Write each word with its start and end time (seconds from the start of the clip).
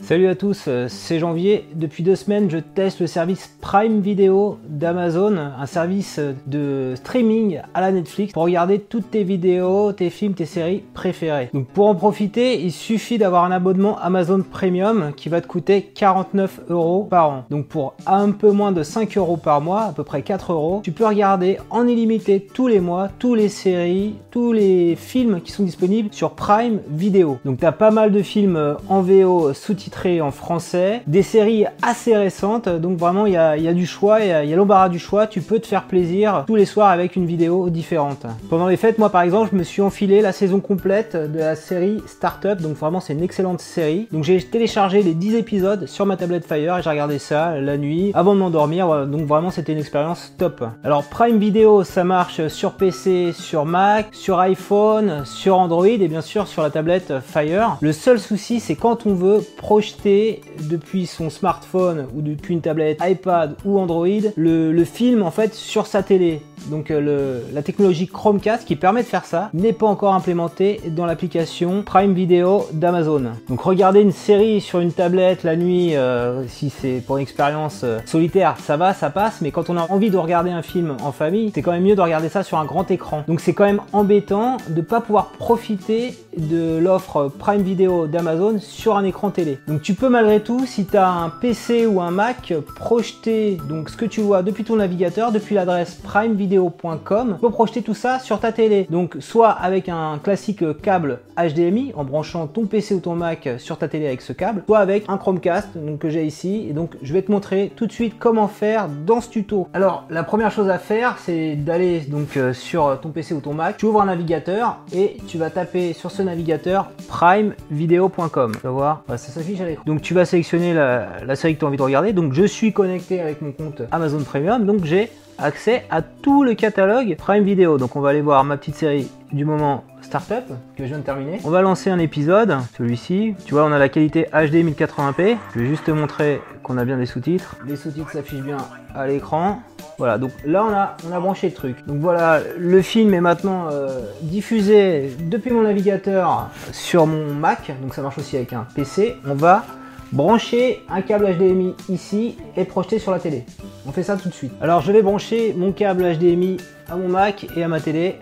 Salut 0.00 0.28
à 0.28 0.36
tous, 0.36 0.66
euh, 0.68 0.86
c'est 0.88 1.18
Janvier. 1.18 1.66
Depuis 1.74 2.04
deux 2.04 2.14
semaines, 2.14 2.48
je 2.48 2.58
teste 2.58 3.00
le 3.00 3.08
service 3.08 3.50
Prime 3.60 4.00
Video 4.00 4.56
d'Amazon, 4.68 5.36
un 5.36 5.66
service 5.66 6.20
de 6.46 6.94
streaming 6.94 7.60
à 7.74 7.80
la 7.80 7.90
Netflix 7.90 8.32
pour 8.32 8.44
regarder 8.44 8.78
toutes 8.78 9.10
tes 9.10 9.24
vidéos, 9.24 9.90
tes 9.90 10.08
films, 10.08 10.34
tes 10.34 10.46
séries 10.46 10.84
préférées. 10.94 11.50
Donc 11.52 11.66
pour 11.66 11.88
en 11.88 11.96
profiter, 11.96 12.62
il 12.62 12.70
suffit 12.70 13.18
d'avoir 13.18 13.42
un 13.42 13.50
abonnement 13.50 13.98
Amazon 13.98 14.40
Premium 14.48 15.12
qui 15.16 15.28
va 15.28 15.40
te 15.40 15.48
coûter 15.48 15.82
49 15.82 16.60
euros 16.70 17.08
par 17.10 17.30
an. 17.30 17.44
Donc 17.50 17.66
pour 17.66 17.94
un 18.06 18.30
peu 18.30 18.52
moins 18.52 18.70
de 18.70 18.84
5 18.84 19.18
euros 19.18 19.36
par 19.36 19.60
mois, 19.60 19.82
à 19.82 19.92
peu 19.92 20.04
près 20.04 20.22
4 20.22 20.52
euros, 20.52 20.80
tu 20.84 20.92
peux 20.92 21.06
regarder 21.06 21.58
en 21.70 21.88
illimité 21.88 22.46
tous 22.54 22.68
les 22.68 22.78
mois, 22.78 23.08
tous 23.18 23.34
les 23.34 23.48
séries, 23.48 24.14
tous 24.30 24.52
les 24.52 24.94
films 24.94 25.40
qui 25.40 25.50
sont 25.50 25.64
disponibles 25.64 26.10
sur 26.12 26.30
Prime 26.36 26.78
Video. 26.88 27.38
Donc 27.44 27.58
tu 27.58 27.66
as 27.66 27.72
pas 27.72 27.90
mal 27.90 28.12
de 28.12 28.22
films 28.22 28.76
en 28.88 29.02
VO 29.02 29.52
sous-titrés 29.54 29.87
en 30.20 30.30
français, 30.30 31.02
des 31.06 31.22
séries 31.22 31.64
assez 31.82 32.16
récentes, 32.16 32.68
donc 32.68 32.98
vraiment 32.98 33.26
il 33.26 33.32
y 33.32 33.36
a, 33.36 33.74
du 33.74 33.86
choix, 33.86 34.20
il 34.20 34.28
y 34.28 34.32
a, 34.32 34.56
l'embarras 34.56 34.88
du 34.88 34.98
choix, 34.98 35.26
tu 35.26 35.40
peux 35.40 35.58
te 35.58 35.66
faire 35.66 35.84
plaisir 35.84 36.44
tous 36.46 36.56
les 36.56 36.64
soirs 36.66 36.88
avec 36.88 37.16
une 37.16 37.26
vidéo 37.26 37.68
différente. 37.68 38.26
Pendant 38.50 38.68
les 38.68 38.76
fêtes, 38.76 38.98
moi 38.98 39.10
par 39.10 39.22
exemple, 39.22 39.50
je 39.52 39.58
me 39.58 39.62
suis 39.62 39.82
enfilé 39.82 40.20
la 40.20 40.32
saison 40.32 40.60
complète 40.60 41.16
de 41.16 41.38
la 41.38 41.56
série 41.56 42.02
Startup, 42.06 42.60
donc 42.60 42.76
vraiment 42.76 43.00
c'est 43.00 43.12
une 43.12 43.22
excellente 43.22 43.60
série. 43.60 44.08
Donc 44.12 44.24
j'ai 44.24 44.40
téléchargé 44.42 45.02
les 45.02 45.14
10 45.14 45.34
épisodes 45.34 45.86
sur 45.86 46.06
ma 46.06 46.16
tablette 46.16 46.44
Fire 46.44 46.78
et 46.78 46.82
j'ai 46.82 46.90
regardé 46.90 47.18
ça 47.18 47.58
la 47.60 47.76
nuit 47.76 48.12
avant 48.14 48.34
de 48.34 48.40
m'endormir, 48.40 49.06
donc 49.06 49.22
vraiment 49.22 49.50
c'était 49.50 49.72
une 49.72 49.78
expérience 49.78 50.34
top. 50.38 50.64
Alors 50.84 51.04
Prime 51.04 51.38
Video, 51.38 51.84
ça 51.84 52.04
marche 52.04 52.46
sur 52.48 52.72
PC, 52.72 53.32
sur 53.32 53.64
Mac, 53.64 54.08
sur 54.12 54.38
iPhone, 54.38 55.22
sur 55.24 55.58
Android 55.58 55.86
et 55.86 56.08
bien 56.08 56.20
sûr 56.20 56.46
sur 56.46 56.62
la 56.62 56.70
tablette 56.70 57.14
Fire. 57.20 57.78
Le 57.80 57.92
seul 57.92 58.18
souci 58.18 58.60
c'est 58.60 58.74
quand 58.74 59.06
on 59.06 59.14
veut 59.14 59.40
depuis 59.78 61.06
son 61.06 61.30
smartphone 61.30 62.06
ou 62.14 62.22
depuis 62.22 62.54
une 62.54 62.60
tablette 62.60 62.98
iPad 63.02 63.56
ou 63.64 63.78
Android 63.78 64.06
le, 64.36 64.84
film 64.84 65.22
en 65.22 65.30
fait 65.30 65.54
sur 65.54 65.86
sa 65.86 66.02
télé. 66.02 66.40
Donc 66.70 66.90
euh, 66.90 67.40
la 67.52 67.62
technologie 67.62 68.08
Chromecast 68.08 68.66
qui 68.66 68.74
permet 68.74 69.02
de 69.02 69.06
faire 69.06 69.24
ça 69.24 69.50
n'est 69.54 69.72
pas 69.72 69.86
encore 69.86 70.14
implémentée 70.14 70.80
dans 70.88 71.06
l'application 71.06 71.82
Prime 71.82 72.14
Video 72.14 72.66
d'Amazon. 72.72 73.32
Donc 73.48 73.60
regarder 73.60 74.00
une 74.00 74.12
série 74.12 74.60
sur 74.60 74.80
une 74.80 74.92
tablette 74.92 75.44
la 75.44 75.56
nuit, 75.56 75.94
euh, 75.94 76.46
si 76.48 76.70
c'est 76.70 77.02
pour 77.06 77.18
une 77.18 77.22
expérience 77.22 77.82
euh, 77.84 77.98
solitaire, 78.06 78.56
ça 78.58 78.76
va, 78.76 78.94
ça 78.94 79.10
passe, 79.10 79.40
mais 79.40 79.50
quand 79.50 79.70
on 79.70 79.76
a 79.76 79.86
envie 79.90 80.10
de 80.10 80.16
regarder 80.16 80.50
un 80.50 80.62
film 80.62 80.96
en 81.02 81.12
famille, 81.12 81.52
c'est 81.54 81.62
quand 81.62 81.72
même 81.72 81.84
mieux 81.84 81.96
de 81.96 82.00
regarder 82.00 82.28
ça 82.28 82.42
sur 82.42 82.58
un 82.58 82.64
grand 82.64 82.90
écran. 82.90 83.24
Donc 83.28 83.40
c'est 83.40 83.52
quand 83.52 83.64
même 83.64 83.82
embêtant 83.92 84.56
de 84.68 84.80
pas 84.80 85.00
pouvoir 85.00 85.28
profiter 85.30 86.14
de 86.36 86.78
l'offre 86.78 87.30
Prime 87.38 87.62
Video 87.62 88.06
d'Amazon 88.06 88.58
sur 88.60 88.96
un 88.96 89.04
écran 89.04 89.30
télé. 89.30 89.58
Donc 89.68 89.82
tu 89.82 89.92
peux 89.92 90.08
malgré 90.08 90.40
tout, 90.40 90.64
si 90.64 90.86
tu 90.86 90.96
as 90.96 91.06
un 91.06 91.28
PC 91.28 91.84
ou 91.84 92.00
un 92.00 92.10
Mac, 92.10 92.54
projeter 92.74 93.58
donc 93.68 93.90
ce 93.90 93.98
que 93.98 94.06
tu 94.06 94.22
vois 94.22 94.42
depuis 94.42 94.64
ton 94.64 94.76
navigateur, 94.76 95.30
depuis 95.30 95.54
l'adresse 95.54 95.96
primevideo.com, 95.96 97.34
tu 97.34 97.40
peux 97.40 97.50
projeter 97.50 97.82
tout 97.82 97.92
ça 97.92 98.18
sur 98.18 98.40
ta 98.40 98.50
télé. 98.50 98.86
Donc 98.88 99.18
soit 99.20 99.50
avec 99.50 99.90
un 99.90 100.18
classique 100.24 100.64
câble 100.80 101.18
HDMI 101.36 101.92
en 101.94 102.04
branchant 102.04 102.46
ton 102.46 102.64
PC 102.64 102.94
ou 102.94 103.00
ton 103.00 103.14
Mac 103.14 103.46
sur 103.58 103.76
ta 103.76 103.88
télé 103.88 104.06
avec 104.06 104.22
ce 104.22 104.32
câble, 104.32 104.62
soit 104.64 104.78
avec 104.78 105.04
un 105.06 105.18
Chromecast 105.18 105.76
donc, 105.76 105.98
que 105.98 106.08
j'ai 106.08 106.24
ici. 106.24 106.66
Et 106.70 106.72
donc 106.72 106.96
je 107.02 107.12
vais 107.12 107.20
te 107.20 107.30
montrer 107.30 107.70
tout 107.76 107.86
de 107.86 107.92
suite 107.92 108.14
comment 108.18 108.48
faire 108.48 108.88
dans 108.88 109.20
ce 109.20 109.28
tuto. 109.28 109.68
Alors 109.74 110.04
la 110.08 110.24
première 110.24 110.50
chose 110.50 110.70
à 110.70 110.78
faire, 110.78 111.16
c'est 111.18 111.56
d'aller 111.56 112.00
donc 112.00 112.38
euh, 112.38 112.54
sur 112.54 112.98
ton 113.02 113.10
PC 113.10 113.34
ou 113.34 113.40
ton 113.40 113.52
Mac, 113.52 113.76
tu 113.76 113.84
ouvres 113.84 114.00
un 114.00 114.06
navigateur 114.06 114.78
et 114.94 115.18
tu 115.26 115.36
vas 115.36 115.50
taper 115.50 115.92
sur 115.92 116.10
ce 116.10 116.22
navigateur 116.22 116.90
primevideo.com. 117.08 118.52
Tu 118.52 118.62
vas 118.62 118.70
voir, 118.70 119.02
ça 119.08 119.18
s'affiche 119.18 119.57
Donc 119.86 120.02
tu 120.02 120.14
vas 120.14 120.24
sélectionner 120.24 120.74
la, 120.74 121.36
série 121.36 121.54
que 121.54 121.60
tu 121.60 121.64
as 121.64 121.68
envie 121.68 121.76
de 121.76 121.82
regarder. 121.82 122.12
Donc 122.12 122.32
je 122.32 122.44
suis 122.44 122.72
connecté 122.72 123.20
avec 123.20 123.42
mon 123.42 123.52
compte 123.52 123.82
Amazon 123.90 124.22
Premium, 124.22 124.64
donc 124.64 124.84
j'ai 124.84 125.10
accès 125.38 125.84
à 125.90 126.02
tout 126.02 126.44
le 126.44 126.54
catalogue 126.54 127.16
Prime 127.16 127.44
Video. 127.44 127.78
Donc 127.78 127.96
on 127.96 128.00
va 128.00 128.10
aller 128.10 128.20
voir 128.20 128.44
ma 128.44 128.56
petite 128.56 128.74
série 128.74 129.08
du 129.32 129.44
moment 129.44 129.84
Startup 130.00 130.44
que 130.76 130.84
je 130.84 130.88
viens 130.88 130.98
de 130.98 131.02
terminer. 131.02 131.38
On 131.44 131.50
va 131.50 131.62
lancer 131.62 131.90
un 131.90 131.98
épisode, 131.98 132.56
celui-ci. 132.76 133.34
Tu 133.44 133.54
vois, 133.54 133.64
on 133.64 133.72
a 133.72 133.78
la 133.78 133.88
qualité 133.88 134.26
HD 134.32 134.64
1080p. 134.64 135.36
Je 135.54 135.60
vais 135.60 135.66
juste 135.66 135.84
te 135.84 135.90
montrer 135.90 136.40
qu'on 136.62 136.78
a 136.78 136.84
bien 136.84 136.96
des 136.96 137.06
sous-titres. 137.06 137.56
Les 137.66 137.76
sous-titres 137.76 138.10
s'affichent 138.10 138.42
bien 138.42 138.58
à 138.94 139.06
l'écran. 139.06 139.60
Voilà, 139.98 140.16
donc 140.16 140.30
là 140.44 140.64
on 140.64 140.72
a, 140.72 140.96
on 141.08 141.12
a 141.12 141.18
branché 141.18 141.48
le 141.48 141.54
truc. 141.54 141.84
Donc 141.86 141.98
voilà, 141.98 142.40
le 142.56 142.82
film 142.82 143.14
est 143.14 143.20
maintenant 143.20 143.66
euh, 143.72 144.00
diffusé 144.22 145.10
depuis 145.18 145.50
mon 145.50 145.62
navigateur 145.62 146.50
sur 146.70 147.06
mon 147.06 147.34
Mac. 147.34 147.72
Donc 147.82 147.94
ça 147.94 148.02
marche 148.02 148.16
aussi 148.18 148.36
avec 148.36 148.52
un 148.52 148.64
PC. 148.76 149.16
On 149.26 149.34
va 149.34 149.64
brancher 150.12 150.84
un 150.88 151.02
câble 151.02 151.26
HDMI 151.26 151.74
ici 151.88 152.36
et 152.56 152.64
projeter 152.64 153.00
sur 153.00 153.10
la 153.10 153.18
télé. 153.18 153.44
On 153.86 153.92
fait 153.92 154.04
ça 154.04 154.16
tout 154.16 154.28
de 154.28 154.34
suite. 154.34 154.52
Alors 154.60 154.82
je 154.82 154.92
vais 154.92 155.02
brancher 155.02 155.52
mon 155.56 155.72
câble 155.72 156.04
HDMI 156.16 156.58
à 156.88 156.94
mon 156.94 157.08
Mac 157.08 157.48
et 157.56 157.64
à 157.64 157.68
ma 157.68 157.80
télé 157.80 158.20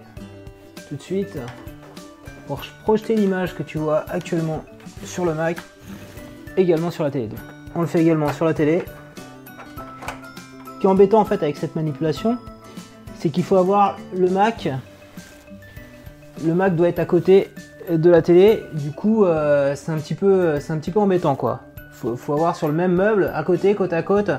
tout 0.89 0.97
de 0.97 1.03
suite 1.03 1.39
pour 2.47 2.63
projeter 2.85 3.17
l'image 3.17 3.55
que 3.55 3.63
tu 3.63 3.77
vois 3.77 4.07
actuellement 4.09 4.65
sur 5.05 5.27
le 5.27 5.35
Mac 5.35 5.59
également 6.57 6.91
sur 6.91 7.05
la 7.05 7.11
télé. 7.11 7.27
Donc 7.27 7.39
on 7.75 7.83
le 7.83 7.87
fait 7.87 8.01
également 8.01 8.33
sur 8.33 8.47
la 8.47 8.55
télé. 8.55 8.83
Embêtant 10.87 11.21
en 11.21 11.25
fait 11.25 11.43
avec 11.43 11.57
cette 11.57 11.77
manipulation, 11.77 12.39
c'est 13.19 13.31
qu'il 13.31 13.45
faut 13.45 13.57
avoir 13.57 13.97
le 14.15 14.31
Mac. 14.31 14.69
Le 16.45 16.55
Mac 16.55 16.77
doit 16.77 16.89
être 16.89 16.99
à 16.99 17.05
côté 17.07 17.51
de 17.91 18.11
la 18.11 18.23
télé, 18.23 18.63
du 18.73 18.91
coup 18.91 19.25
euh, 19.25 19.75
c'est 19.77 19.93
un 19.93 19.97
petit 19.97 20.15
peu 20.15 20.59
c'est 20.59 20.73
un 20.73 20.79
petit 20.79 20.91
peu 20.91 20.99
embêtant 20.99 21.37
quoi 21.37 21.61
faut, 21.97 22.17
faut 22.17 22.35
avoir 22.35 22.55
sur 22.57 22.69
le 22.69 22.75
même 22.75 22.93
meuble, 22.93 23.31
à 23.35 23.43
côté, 23.43 23.75
côte 23.75 23.93
à 23.93 24.03
côte, 24.03 24.31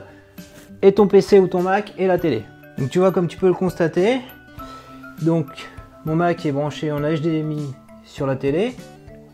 et 0.81 0.93
ton 0.93 1.07
PC 1.07 1.39
ou 1.39 1.47
ton 1.47 1.61
Mac 1.61 1.93
et 1.97 2.07
la 2.07 2.17
télé. 2.17 2.43
Donc 2.77 2.89
tu 2.89 2.99
vois 2.99 3.11
comme 3.11 3.27
tu 3.27 3.37
peux 3.37 3.47
le 3.47 3.53
constater, 3.53 4.19
donc 5.23 5.47
mon 6.05 6.15
Mac 6.15 6.45
est 6.45 6.51
branché 6.51 6.91
en 6.91 6.99
HDMI 7.01 7.73
sur 8.05 8.27
la 8.27 8.35
télé, 8.35 8.75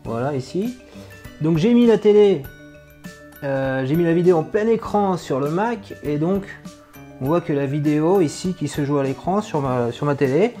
voilà 0.04 0.34
ici. 0.34 0.78
Donc 1.40 1.58
j'ai 1.58 1.74
mis 1.74 1.86
la 1.86 1.98
télé, 1.98 2.42
euh, 3.42 3.84
j'ai 3.84 3.94
mis 3.94 4.04
la 4.04 4.14
vidéo 4.14 4.38
en 4.38 4.42
plein 4.42 4.66
écran 4.68 5.16
sur 5.18 5.38
le 5.38 5.50
Mac 5.50 5.94
et 6.02 6.16
donc 6.16 6.44
on 7.20 7.26
voit 7.26 7.40
que 7.40 7.52
la 7.52 7.66
vidéo 7.66 8.20
ici 8.20 8.54
qui 8.54 8.68
se 8.68 8.84
joue 8.84 8.98
à 8.98 9.02
l'écran 9.02 9.40
sur 9.40 9.60
ma, 9.60 10.14
télé 10.14 10.54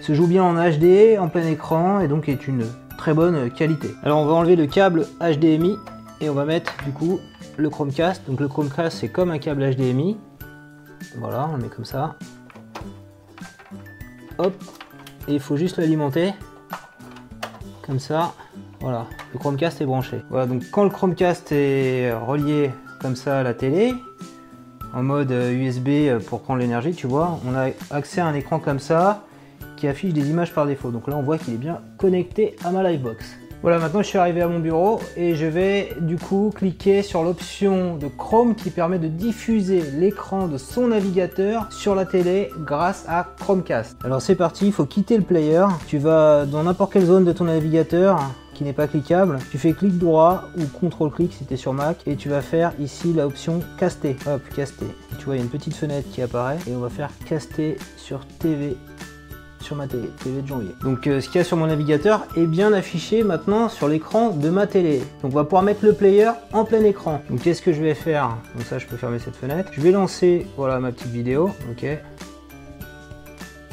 se 0.00 0.14
joue 0.14 0.26
bien 0.26 0.44
en 0.44 0.54
HD, 0.54 1.18
en 1.18 1.28
plein 1.28 1.46
écran 1.46 2.00
et 2.00 2.08
donc 2.08 2.28
est 2.28 2.46
une 2.46 2.64
très 2.96 3.12
bonne 3.12 3.50
qualité. 3.50 3.88
Alors 4.02 4.20
on 4.20 4.26
va 4.26 4.32
enlever 4.32 4.56
le 4.56 4.66
câble 4.66 5.06
HDMI 5.20 5.76
et 6.20 6.30
on 6.30 6.34
va 6.34 6.44
mettre 6.44 6.72
du 6.84 6.92
coup 6.92 7.18
le 7.56 7.68
Chromecast. 7.68 8.22
Donc 8.26 8.40
le 8.40 8.48
Chromecast 8.48 8.98
c'est 8.98 9.08
comme 9.08 9.30
un 9.30 9.38
câble 9.38 9.68
HDMI. 9.68 10.16
Voilà, 11.18 11.48
on 11.50 11.56
le 11.56 11.64
met 11.64 11.68
comme 11.68 11.84
ça. 11.84 12.16
Hop, 14.38 14.54
et 15.28 15.34
il 15.34 15.40
faut 15.40 15.56
juste 15.56 15.76
l'alimenter. 15.76 16.32
Comme 17.86 17.98
ça, 17.98 18.34
voilà, 18.80 19.06
le 19.32 19.38
Chromecast 19.38 19.80
est 19.80 19.86
branché. 19.86 20.22
Voilà, 20.30 20.46
donc 20.46 20.62
quand 20.70 20.84
le 20.84 20.90
Chromecast 20.90 21.52
est 21.52 22.12
relié 22.12 22.70
comme 23.00 23.16
ça 23.16 23.40
à 23.40 23.42
la 23.42 23.54
télé, 23.54 23.94
en 24.94 25.02
mode 25.02 25.30
USB 25.30 25.88
euh, 25.88 26.16
euh, 26.16 26.20
pour 26.20 26.40
prendre 26.40 26.60
l'énergie, 26.60 26.92
tu 26.92 27.06
vois, 27.06 27.38
on 27.46 27.54
a 27.54 27.70
accès 27.90 28.20
à 28.20 28.26
un 28.26 28.34
écran 28.34 28.58
comme 28.58 28.78
ça 28.78 29.24
qui 29.76 29.88
affiche 29.88 30.12
des 30.12 30.30
images 30.30 30.52
par 30.52 30.66
défaut. 30.66 30.90
Donc 30.90 31.08
là, 31.08 31.16
on 31.16 31.22
voit 31.22 31.38
qu'il 31.38 31.54
est 31.54 31.58
bien 31.58 31.80
connecté 31.98 32.56
à 32.64 32.70
ma 32.70 32.88
Livebox. 32.88 33.24
Voilà, 33.62 33.78
maintenant 33.78 34.00
je 34.00 34.06
suis 34.06 34.16
arrivé 34.16 34.40
à 34.40 34.48
mon 34.48 34.58
bureau 34.58 35.00
et 35.18 35.34
je 35.34 35.44
vais 35.44 35.90
du 36.00 36.16
coup 36.16 36.50
cliquer 36.54 37.02
sur 37.02 37.22
l'option 37.22 37.96
de 37.96 38.08
Chrome 38.08 38.54
qui 38.54 38.70
permet 38.70 38.98
de 38.98 39.08
diffuser 39.08 39.82
l'écran 39.98 40.48
de 40.48 40.56
son 40.56 40.88
navigateur 40.88 41.70
sur 41.70 41.94
la 41.94 42.06
télé 42.06 42.48
grâce 42.64 43.04
à 43.06 43.34
Chromecast. 43.38 43.98
Alors 44.02 44.22
c'est 44.22 44.34
parti, 44.34 44.64
il 44.64 44.72
faut 44.72 44.86
quitter 44.86 45.18
le 45.18 45.24
player. 45.24 45.66
Tu 45.88 45.98
vas 45.98 46.46
dans 46.46 46.62
n'importe 46.62 46.94
quelle 46.94 47.04
zone 47.04 47.26
de 47.26 47.32
ton 47.32 47.44
navigateur 47.44 48.30
n'est 48.64 48.72
pas 48.72 48.86
cliquable, 48.86 49.38
tu 49.50 49.58
fais 49.58 49.72
clic 49.72 49.98
droit 49.98 50.44
ou 50.58 50.64
contrôle 50.78 51.10
clic 51.10 51.32
si 51.32 51.44
tu 51.44 51.54
es 51.54 51.56
sur 51.56 51.72
Mac 51.72 51.98
et 52.06 52.16
tu 52.16 52.28
vas 52.28 52.42
faire 52.42 52.72
ici 52.80 53.12
l'option 53.12 53.60
caster. 53.78 54.16
Hop, 54.26 54.42
caster. 54.54 54.86
tu 55.18 55.24
vois, 55.24 55.36
il 55.36 55.38
y 55.38 55.40
a 55.40 55.44
une 55.44 55.50
petite 55.50 55.74
fenêtre 55.74 56.08
qui 56.10 56.22
apparaît 56.22 56.58
et 56.68 56.74
on 56.74 56.80
va 56.80 56.90
faire 56.90 57.10
caster 57.26 57.76
sur 57.96 58.26
TV 58.26 58.76
sur 59.60 59.76
ma 59.76 59.86
télé, 59.86 60.08
télé 60.22 60.42
de 60.42 60.46
janvier. 60.46 60.70
Donc 60.82 61.06
euh, 61.06 61.20
ce 61.20 61.28
qu'il 61.28 61.38
y 61.38 61.40
a 61.40 61.44
sur 61.44 61.56
mon 61.56 61.66
navigateur 61.66 62.26
est 62.36 62.46
bien 62.46 62.72
affiché 62.72 63.22
maintenant 63.22 63.68
sur 63.68 63.88
l'écran 63.88 64.30
de 64.30 64.48
ma 64.48 64.66
télé. 64.66 64.98
Donc 65.22 65.32
on 65.32 65.36
va 65.36 65.44
pouvoir 65.44 65.62
mettre 65.62 65.84
le 65.84 65.92
player 65.92 66.30
en 66.52 66.64
plein 66.64 66.82
écran. 66.84 67.22
Donc 67.30 67.42
qu'est-ce 67.42 67.62
que 67.62 67.72
je 67.72 67.80
vais 67.80 67.94
faire? 67.94 68.36
Donc 68.54 68.64
ça 68.66 68.78
je 68.78 68.86
peux 68.86 68.96
fermer 68.96 69.18
cette 69.18 69.36
fenêtre. 69.36 69.70
Je 69.72 69.80
vais 69.80 69.90
lancer 69.90 70.46
voilà 70.56 70.80
ma 70.80 70.92
petite 70.92 71.12
vidéo. 71.12 71.50
Ok. 71.70 71.86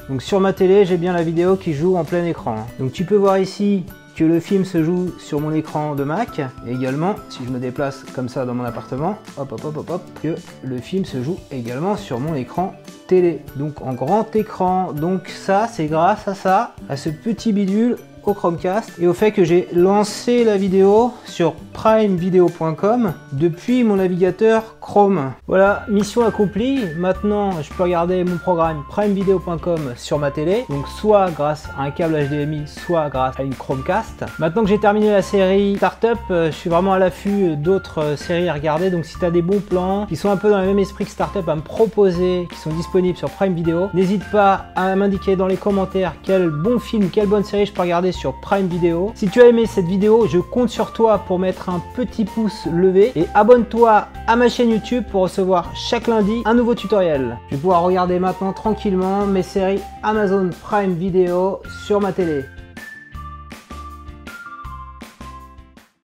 Donc 0.10 0.22
sur 0.22 0.40
ma 0.40 0.54
télé 0.54 0.86
j'ai 0.86 0.98
bien 0.98 1.14
la 1.14 1.24
vidéo 1.24 1.56
qui 1.56 1.74
joue 1.74 1.96
en 1.96 2.04
plein 2.04 2.26
écran. 2.26 2.68
Donc 2.80 2.92
tu 2.92 3.06
peux 3.06 3.16
voir 3.16 3.38
ici 3.38 3.84
que 4.18 4.24
le 4.24 4.40
film 4.40 4.66
se 4.66 4.84
joue 4.84 5.14
sur 5.20 5.40
mon 5.40 5.54
écran 5.54 5.94
de 5.94 6.04
Mac 6.04 6.42
et 6.66 6.72
également 6.72 7.16
si 7.30 7.46
je 7.46 7.52
me 7.52 7.60
déplace 7.60 8.04
comme 8.16 8.30
ça 8.30 8.46
dans 8.46 8.56
mon 8.56 8.64
appartement, 8.64 9.16
hop 9.38 9.52
hop 9.52 9.64
hop 9.64 9.78
hop 9.78 9.90
hop, 9.92 10.02
que 10.24 10.36
le 10.64 10.78
film 10.80 11.06
se 11.06 11.22
joue 11.22 11.38
également 11.52 11.96
sur 11.96 12.20
mon 12.20 12.34
écran 12.34 12.74
télé, 13.06 13.42
donc 13.56 13.80
en 13.82 13.94
grand 13.94 14.36
écran. 14.36 14.92
Donc 14.92 15.28
ça, 15.28 15.68
c'est 15.72 15.86
grâce 15.86 16.28
à 16.28 16.34
ça, 16.34 16.74
à 16.90 16.98
ce 16.98 17.10
petit 17.10 17.54
bidule 17.54 17.98
au 18.28 18.34
Chromecast 18.34 18.92
et 19.00 19.08
au 19.08 19.14
fait 19.14 19.32
que 19.32 19.44
j'ai 19.44 19.68
lancé 19.74 20.44
la 20.44 20.58
vidéo 20.58 21.14
sur 21.26 21.54
primevideo.com 21.74 23.14
depuis 23.32 23.84
mon 23.84 23.96
navigateur 23.96 24.76
Chrome. 24.82 25.32
Voilà, 25.48 25.86
mission 25.88 26.26
accomplie. 26.26 26.82
Maintenant, 26.98 27.62
je 27.62 27.72
peux 27.74 27.84
regarder 27.84 28.24
mon 28.24 28.38
programme 28.38 28.84
primevideo.com 28.90 29.94
sur 29.96 30.20
ma 30.20 30.32
télé, 30.32 30.66
donc 30.70 30.88
soit 30.88 31.32
grâce 31.32 31.70
à 31.78 31.84
un 31.84 31.92
câble 31.92 32.16
HDMI, 32.16 32.68
soit 32.68 33.10
grâce 33.10 33.40
à 33.40 33.44
une 33.44 33.56
Chromecast. 33.56 34.26
Maintenant 34.40 34.64
que 34.64 34.70
j'ai 34.70 34.80
terminé 34.80 35.10
la 35.10 35.22
série 35.22 35.78
Startup, 35.78 36.18
euh, 36.30 36.48
je 36.52 36.56
suis 36.56 36.70
vraiment 36.70 36.94
à 36.94 37.00
l'affût 37.00 37.56
d'autres 37.56 38.00
euh, 38.02 38.16
séries 38.18 38.50
à 38.50 38.54
regarder. 38.54 38.90
Donc 38.90 39.06
si 39.06 39.18
tu 39.18 39.24
as 39.24 39.32
des 39.32 39.42
bons 39.42 39.62
plans 39.62 40.06
qui 40.08 40.18
sont 40.18 40.30
un 40.30 40.38
peu 40.38 40.50
dans 40.50 40.60
le 40.60 40.68
même 40.68 40.80
esprit 40.80 41.06
que 41.06 41.12
Startup 41.12 41.48
à 41.48 41.56
me 41.56 41.62
proposer, 41.62 42.48
qui 42.52 42.58
sont 42.58 42.72
disponibles 42.72 43.18
sur 43.18 43.30
Prime 43.30 43.54
Video, 43.54 43.90
n'hésite 43.94 44.24
pas 44.32 44.66
à 44.76 44.94
m'indiquer 44.96 45.38
dans 45.38 45.48
les 45.48 45.58
commentaires 45.58 46.14
quel 46.24 46.50
bon 46.50 46.80
film, 46.80 47.10
quelle 47.10 47.28
bonne 47.28 47.46
série 47.46 47.66
je 47.66 47.72
peux 47.72 47.84
regarder 47.84 48.12
sur 48.18 48.34
Prime 48.34 48.68
Video. 48.68 49.12
Si 49.16 49.28
tu 49.28 49.42
as 49.42 49.48
aimé 49.48 49.66
cette 49.68 49.86
vidéo, 49.86 50.28
je 50.28 50.40
compte 50.40 50.70
sur 50.70 50.92
toi 50.92 51.20
pour 51.20 51.38
mettre 51.38 51.70
un 51.70 51.82
petit 51.96 52.26
pouce 52.26 52.66
levé 52.66 53.12
et 53.16 53.26
abonne-toi 53.36 54.08
à 54.26 54.36
ma 54.36 54.50
chaîne 54.50 54.72
YouTube 54.72 55.04
pour 55.12 55.22
recevoir 55.22 55.76
chaque 55.76 56.08
lundi 56.08 56.42
un 56.46 56.56
nouveau 56.56 56.74
tutoriel. 56.74 57.38
Je 57.50 57.56
vais 57.56 57.62
pouvoir 57.62 57.84
regarder 57.84 58.20
maintenant 58.20 58.54
tranquillement 58.54 59.26
mes 59.28 59.44
séries 59.44 59.82
Amazon 60.02 60.50
Prime 60.64 60.94
Video 60.94 61.60
sur 61.86 62.02
ma 62.02 62.12
télé. 62.12 62.46